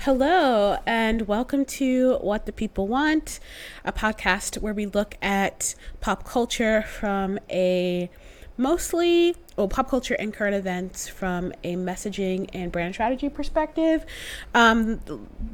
[0.00, 3.40] Hello, and welcome to What the People Want,
[3.86, 8.10] a podcast where we look at pop culture from a
[8.58, 14.04] mostly, well, pop culture and current events from a messaging and brand strategy perspective.
[14.54, 15.00] Um,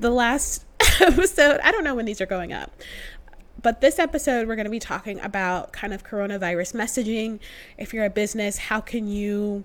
[0.01, 0.65] the last
[1.01, 2.73] episode, I don't know when these are going up,
[3.63, 7.39] but this episode, we're going to be talking about kind of coronavirus messaging.
[7.79, 9.65] If you're a business, how can you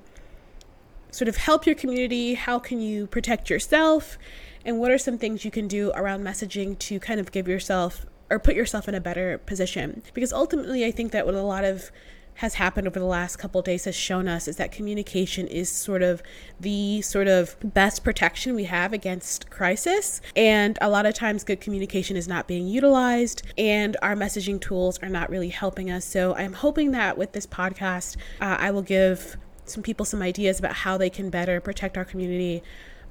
[1.12, 2.34] sort of help your community?
[2.34, 4.18] How can you protect yourself?
[4.66, 8.06] And what are some things you can do around messaging to kind of give yourself
[8.32, 10.02] or put yourself in a better position?
[10.16, 11.92] Because ultimately, I think that what a lot of
[12.40, 16.02] has happened over the last couple days has shown us is that communication is sort
[16.02, 16.22] of
[16.60, 20.20] the sort of best protection we have against crisis.
[20.36, 25.00] And a lot of times, good communication is not being utilized, and our messaging tools
[25.02, 26.04] are not really helping us.
[26.04, 30.60] So, I'm hoping that with this podcast, uh, I will give some people some ideas
[30.60, 32.64] about how they can better protect our community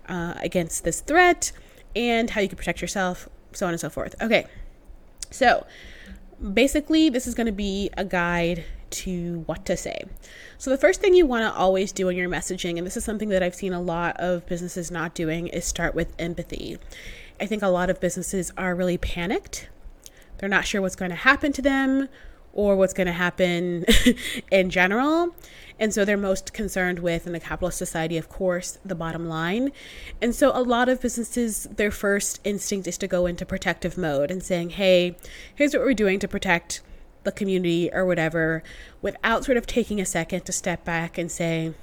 [0.09, 1.53] uh, against this threat
[1.97, 4.15] and how you can protect yourself, so on and so forth.
[4.21, 4.47] Okay,
[5.31, 5.67] so
[6.53, 10.05] basically, this is going to be a guide to what to say.
[10.59, 13.05] So, the first thing you want to always do in your messaging, and this is
[13.05, 16.79] something that I've seen a lot of businesses not doing, is start with empathy.
[17.41, 19.69] I think a lot of businesses are really panicked.
[20.39, 22.09] They're not sure what's going to happen to them
[22.55, 23.85] or what's going to happen
[24.51, 25.35] in general.
[25.79, 29.73] And so they're most concerned with, in a capitalist society, of course, the bottom line.
[30.23, 34.31] And so a lot of businesses, their first instinct is to go into protective mode
[34.31, 35.17] and saying, hey,
[35.53, 36.81] here's what we're doing to protect
[37.25, 38.63] the community or whatever,
[39.03, 41.75] without sort of taking a second to step back and say,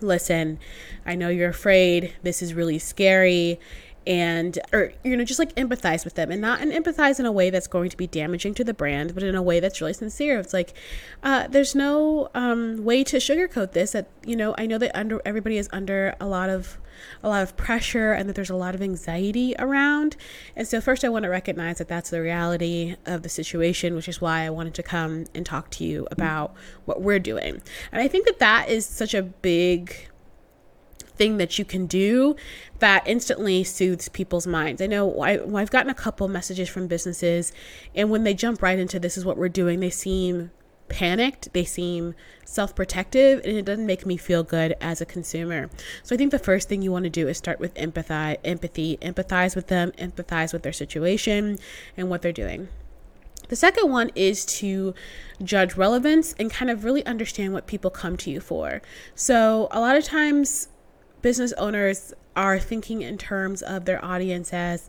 [0.00, 0.58] listen,
[1.04, 2.14] I know you're afraid.
[2.22, 3.60] This is really scary
[4.06, 7.32] and or you know just like empathize with them and not and empathize in a
[7.32, 9.92] way that's going to be damaging to the brand but in a way that's really
[9.92, 10.38] sincere.
[10.38, 10.74] It's like
[11.22, 15.20] uh, there's no um, way to sugarcoat this that you know i know that under
[15.24, 16.78] everybody is under a lot of
[17.22, 20.16] a lot of pressure and that there's a lot of anxiety around.
[20.56, 24.08] And so first i want to recognize that that's the reality of the situation which
[24.08, 26.54] is why i wanted to come and talk to you about
[26.84, 27.62] what we're doing.
[27.92, 30.09] And i think that that is such a big
[31.20, 32.34] thing that you can do
[32.78, 34.80] that instantly soothes people's minds.
[34.80, 37.52] I know I, have gotten a couple messages from businesses,
[37.94, 40.50] and when they jump right into this is what we're doing, they seem
[40.88, 42.14] panicked, they seem
[42.46, 45.68] self protective, and it doesn't make me feel good as a consumer.
[46.02, 48.96] So I think the first thing you want to do is start with empathy, empathy,
[49.02, 51.58] empathize with them, empathize with their situation
[51.98, 52.68] and what they're doing.
[53.48, 54.94] The second one is to
[55.44, 58.80] judge relevance and kind of really understand what people come to you for.
[59.14, 60.68] So, a lot of times,
[61.22, 64.88] business owners are thinking in terms of their audience as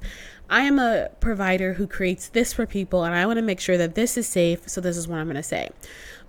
[0.50, 3.78] I am a provider who creates this for people and I want to make sure
[3.78, 5.70] that this is safe, so this is what I'm going to say.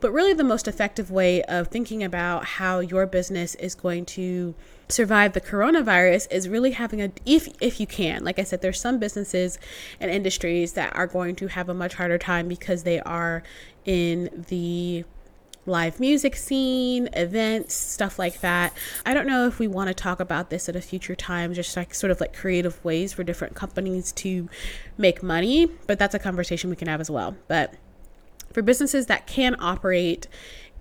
[0.00, 4.54] But really, the most effective way of thinking about how your business is going to
[4.88, 8.78] survive the coronavirus is really having a if if you can like i said there's
[8.78, 9.58] some businesses
[10.00, 13.42] and industries that are going to have a much harder time because they are
[13.86, 15.02] in the
[15.64, 18.72] live music scene, events, stuff like that.
[19.06, 21.76] I don't know if we want to talk about this at a future time, just
[21.76, 24.48] like sort of like creative ways for different companies to
[24.98, 27.36] make money, but that's a conversation we can have as well.
[27.48, 27.74] But
[28.52, 30.26] for businesses that can operate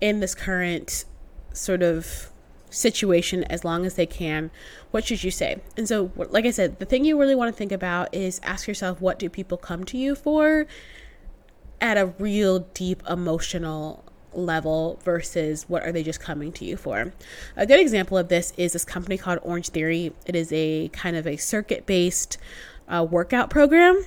[0.00, 1.04] in this current
[1.52, 2.28] sort of
[2.70, 4.50] situation as long as they can
[4.90, 7.56] what should you say and so like i said the thing you really want to
[7.56, 10.66] think about is ask yourself what do people come to you for
[11.82, 14.02] at a real deep emotional
[14.34, 17.12] level versus what are they just coming to you for.
[17.56, 20.12] A good example of this is this company called Orange Theory.
[20.26, 22.38] It is a kind of a circuit based
[22.88, 24.04] uh, workout program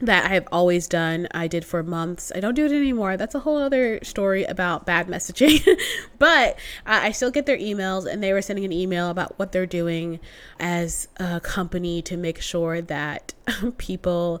[0.00, 1.26] that I have always done.
[1.32, 2.30] I did for months.
[2.34, 3.16] I don't do it anymore.
[3.16, 5.66] That's a whole other story about bad messaging.
[6.18, 6.54] but
[6.86, 9.66] uh, I still get their emails, and they were sending an email about what they're
[9.66, 10.20] doing
[10.60, 13.34] as a company to make sure that
[13.78, 14.40] people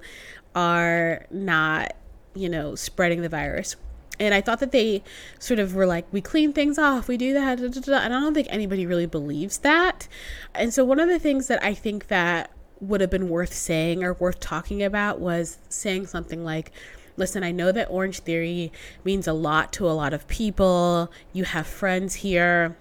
[0.54, 1.94] are not,
[2.34, 3.76] you know, spreading the virus
[4.20, 5.02] and I thought that they
[5.38, 7.98] sort of were like, we clean things off, we do that, da, da, da.
[7.98, 10.08] and I don't think anybody really believes that.
[10.54, 12.50] And so one of the things that I think that
[12.80, 16.72] would have been worth saying or worth talking about was saying something like,
[17.16, 18.72] listen, I know that Orange Theory
[19.04, 21.10] means a lot to a lot of people.
[21.32, 22.76] You have friends here,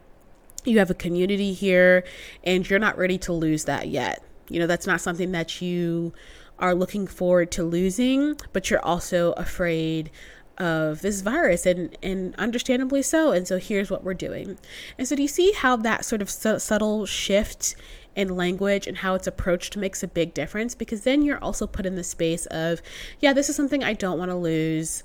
[0.64, 2.04] you have a community here,
[2.44, 4.24] and you're not ready to lose that yet.
[4.50, 6.14] You know, that's not something that you
[6.60, 10.10] are looking forward to losing, but you're also afraid
[10.58, 14.58] of this virus and and understandably so and so here's what we're doing
[14.98, 17.76] and so do you see how that sort of su- subtle shift
[18.16, 21.86] in language and how it's approached makes a big difference because then you're also put
[21.86, 22.82] in the space of
[23.20, 25.04] yeah this is something i don't want to lose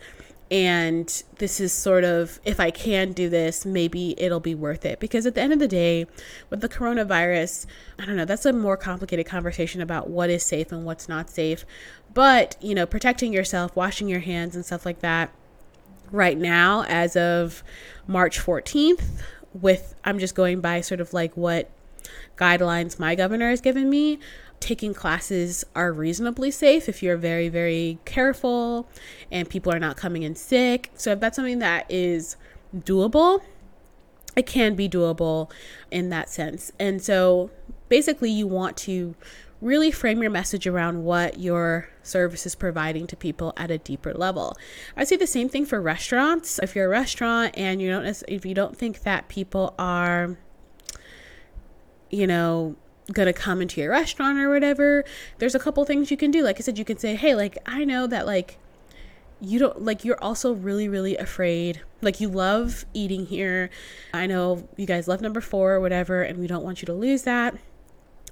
[0.51, 5.01] and this is sort of if I can do this, maybe it'll be worth it.
[5.01, 6.05] Because at the end of the day,
[6.51, 7.65] with the coronavirus,
[7.99, 11.31] I don't know, that's a more complicated conversation about what is safe and what's not
[11.31, 11.65] safe.
[12.13, 15.33] But, you know, protecting yourself, washing your hands, and stuff like that
[16.13, 17.65] right now, as of
[18.07, 19.03] March 14th,
[19.53, 21.71] with I'm just going by sort of like what
[22.37, 24.19] guidelines my governor has given me
[24.63, 28.89] taking classes are reasonably safe if you're very, very careful
[29.31, 30.91] and people are not coming in sick.
[30.95, 32.37] So, if that's something that is
[32.75, 33.41] doable,
[34.37, 35.51] it can be doable
[35.91, 36.73] in that sense.
[36.79, 37.51] And so,
[37.89, 39.15] basically, you want to
[39.63, 44.13] really frame your message around what your service is providing to people at a deeper
[44.13, 44.57] level.
[44.97, 46.59] I say the same thing for restaurants.
[46.59, 50.37] If you're a restaurant and you don't if you don't think that people are
[52.11, 52.77] you know
[53.13, 55.05] gonna come into your restaurant or whatever
[55.39, 57.59] there's a couple things you can do like i said you can say hey like
[57.67, 58.59] i know that like
[59.41, 63.71] you don't like you're also really really afraid like you love eating here
[64.15, 66.93] i know you guys love number four or whatever and we don't want you to
[66.93, 67.57] lose that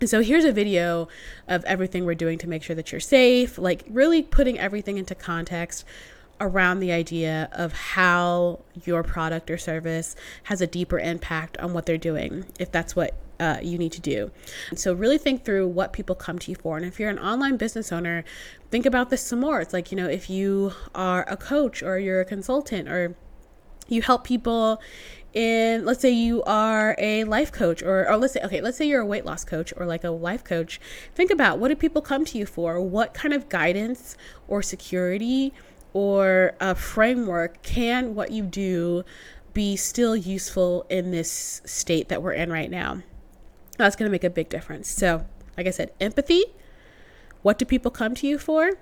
[0.04, 1.08] so here's a video
[1.48, 5.14] of everything we're doing to make sure that you're safe like really putting everything into
[5.14, 5.84] context
[6.40, 11.84] around the idea of how your product or service has a deeper impact on what
[11.84, 14.30] they're doing if that's what uh, you need to do.
[14.74, 16.76] So, really think through what people come to you for.
[16.76, 18.22] And if you're an online business owner,
[18.70, 19.60] think about this some more.
[19.62, 23.16] It's like, you know, if you are a coach or you're a consultant or
[23.88, 24.80] you help people
[25.32, 28.86] in let's say you are a life coach or, or let's say okay let's say
[28.86, 30.80] you're a weight loss coach or like a life coach
[31.14, 34.16] think about what do people come to you for what kind of guidance
[34.48, 35.52] or security
[35.92, 39.04] or a framework can what you do
[39.54, 43.00] be still useful in this state that we're in right now
[43.80, 44.88] that's going to make a big difference.
[44.88, 46.44] So, like I said, empathy.
[47.42, 48.72] What do people come to you for?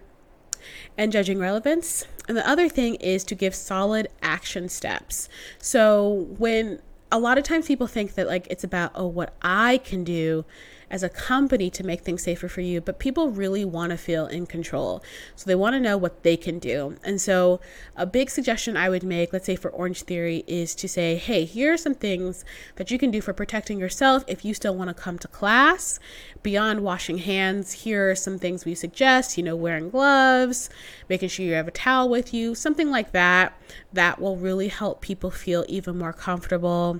[0.96, 2.04] And judging relevance.
[2.28, 5.28] And the other thing is to give solid action steps.
[5.58, 6.80] So, when
[7.10, 10.44] a lot of times people think that like it's about, oh, what I can do
[10.90, 14.26] as a company to make things safer for you, but people really want to feel
[14.26, 15.02] in control.
[15.36, 16.96] So they want to know what they can do.
[17.04, 17.60] And so,
[17.96, 21.44] a big suggestion I would make, let's say for Orange Theory, is to say, hey,
[21.44, 22.44] here are some things
[22.76, 26.00] that you can do for protecting yourself if you still want to come to class.
[26.42, 30.70] Beyond washing hands, here are some things we suggest, you know, wearing gloves,
[31.08, 33.52] making sure you have a towel with you, something like that,
[33.92, 36.97] that will really help people feel even more comfortable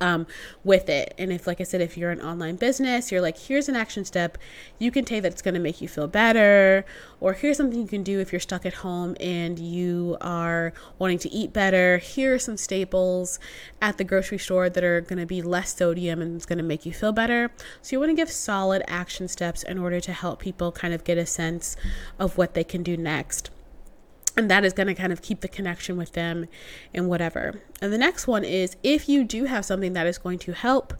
[0.00, 0.26] um,
[0.62, 1.14] with it.
[1.18, 4.04] And if, like I said, if you're an online business, you're like, here's an action
[4.04, 4.38] step
[4.78, 6.84] you can take that's going to make you feel better,
[7.20, 11.18] or here's something you can do if you're stuck at home and you are wanting
[11.18, 11.98] to eat better.
[11.98, 13.38] Here are some staples
[13.80, 16.64] at the grocery store that are going to be less sodium and it's going to
[16.64, 17.50] make you feel better.
[17.82, 21.04] So you want to give solid action steps in order to help people kind of
[21.04, 21.76] get a sense
[22.18, 23.50] of what they can do next
[24.36, 26.46] and that is going to kind of keep the connection with them
[26.92, 27.62] and whatever.
[27.80, 30.94] And the next one is if you do have something that is going to help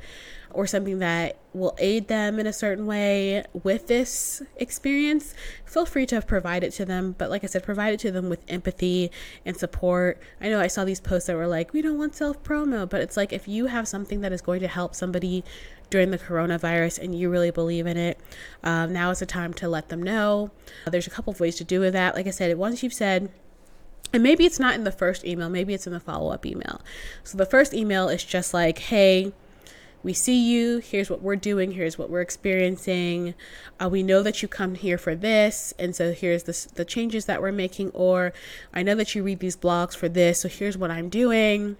[0.54, 5.34] or something that will aid them in a certain way with this experience,
[5.64, 7.16] feel free to provide it to them.
[7.18, 9.10] But like I said, provide it to them with empathy
[9.44, 10.20] and support.
[10.40, 13.00] I know I saw these posts that were like, we don't want self promo, but
[13.00, 15.44] it's like if you have something that is going to help somebody
[15.90, 18.18] during the coronavirus and you really believe in it,
[18.62, 20.50] um, now is the time to let them know.
[20.86, 22.14] Uh, there's a couple of ways to do that.
[22.14, 23.30] Like I said, once you've said,
[24.12, 26.80] and maybe it's not in the first email, maybe it's in the follow up email.
[27.24, 29.32] So the first email is just like, hey,
[30.04, 30.78] we see you.
[30.78, 31.72] Here's what we're doing.
[31.72, 33.34] Here's what we're experiencing.
[33.82, 35.72] Uh, we know that you come here for this.
[35.78, 37.90] And so here's the changes that we're making.
[37.90, 38.34] Or
[38.72, 40.40] I know that you read these blogs for this.
[40.40, 41.78] So here's what I'm doing.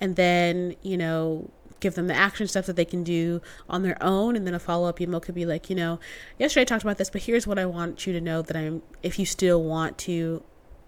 [0.00, 1.48] And then, you know,
[1.80, 4.36] give them the action steps that they can do on their own.
[4.36, 5.98] And then a follow-up email could be like you know
[6.38, 8.82] yesterday i talked about this but here's what i want you to know that i'm
[9.02, 10.42] if you still want to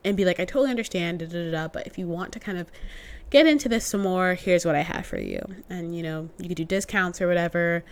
[0.05, 2.41] and be like i totally understand da, da, da, da, but if you want to
[2.41, 2.71] kind of
[3.31, 5.41] get into this some more here's what i have for you.
[5.71, 7.85] And you know you could do discounts or whatever.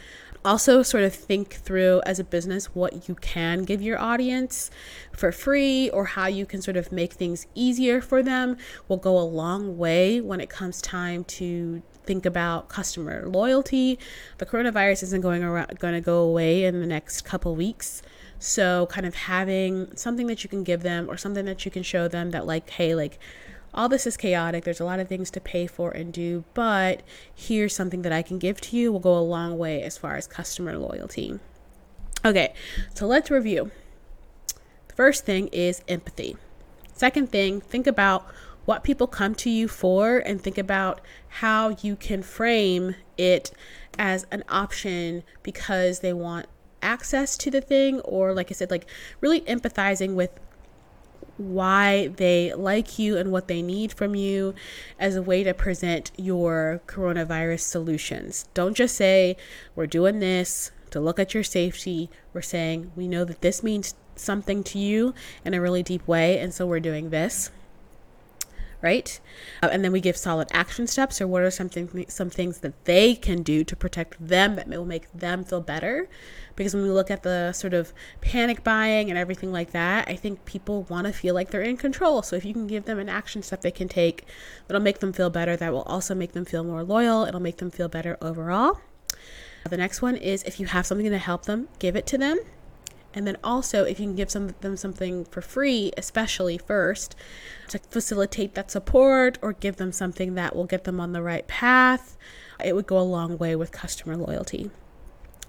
[0.43, 4.71] Also sort of think through as a business what you can give your audience
[5.13, 8.57] for free or how you can sort of make things easier for them
[8.89, 13.97] will go a long way when it comes time to think about customer loyalty.
[14.39, 18.03] The coronavirus isn't going around going to go away in the next couple weeks.
[18.41, 21.85] So kind of having something that you can give them or something that you can
[21.85, 23.21] show them that like hey like
[23.73, 24.65] all this is chaotic.
[24.65, 28.23] There's a lot of things to pay for and do, but here's something that I
[28.23, 31.39] can give to you will go a long way as far as customer loyalty.
[32.25, 32.53] Okay,
[32.93, 33.71] so let's review.
[34.89, 36.37] The first thing is empathy.
[36.93, 38.27] Second thing, think about
[38.65, 43.53] what people come to you for and think about how you can frame it
[43.99, 46.47] as an option because they want
[46.83, 48.87] access to the thing or like I said like
[49.21, 50.31] really empathizing with
[51.41, 54.55] why they like you and what they need from you
[54.99, 58.47] as a way to present your coronavirus solutions.
[58.53, 59.37] Don't just say,
[59.75, 62.11] We're doing this to look at your safety.
[62.35, 66.39] We're saying, We know that this means something to you in a really deep way,
[66.39, 67.51] and so we're doing this
[68.83, 69.21] right?
[69.63, 72.59] Uh, and then we give solid action steps or what are some, th- some things
[72.59, 76.09] that they can do to protect them that will make them feel better.
[76.57, 80.17] Because when we look at the sort of panic buying and everything like that, I
[80.17, 82.23] think people want to feel like they're in control.
[82.23, 84.25] So if you can give them an action step they can take
[84.67, 87.59] that'll make them feel better, that will also make them feel more loyal, it'll make
[87.59, 88.81] them feel better overall.
[89.69, 92.39] The next one is if you have something to help them, give it to them.
[93.13, 97.17] And then also, if you can give some, them something for free, especially first,
[97.69, 101.47] to facilitate that support or give them something that will get them on the right
[101.49, 102.17] path,
[102.65, 104.71] it would go a long way with customer loyalty.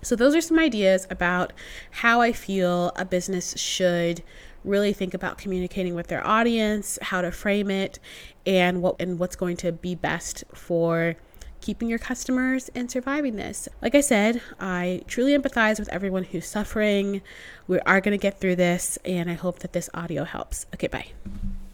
[0.01, 1.53] So, those are some ideas about
[1.91, 4.23] how I feel a business should
[4.63, 7.99] really think about communicating with their audience, how to frame it,
[8.45, 11.15] and what and what's going to be best for
[11.61, 13.69] keeping your customers and surviving this.
[13.81, 17.21] Like I said, I truly empathize with everyone who's suffering.
[17.67, 20.65] We are going to get through this, and I hope that this audio helps.
[20.73, 21.11] Okay, bye.